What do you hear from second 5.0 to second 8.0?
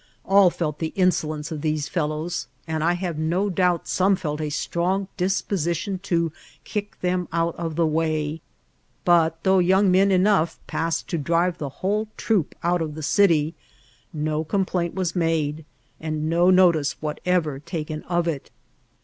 dispositioa to Mek them out of the